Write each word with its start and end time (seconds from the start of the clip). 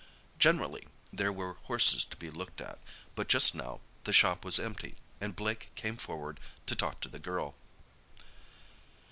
Generally 0.39 0.87
there 1.13 1.31
were 1.31 1.57
horses 1.65 2.03
to 2.05 2.17
be 2.17 2.31
looked 2.31 2.59
at, 2.59 2.79
but 3.13 3.27
just 3.27 3.53
now 3.53 3.81
the 4.03 4.11
shop 4.11 4.43
was 4.43 4.57
empty, 4.57 4.95
and 5.19 5.35
Blake 5.35 5.69
came 5.75 5.95
forward 5.95 6.39
to 6.65 6.75
talk 6.75 7.01
to 7.01 7.07
the 7.07 7.19
girl. 7.19 7.53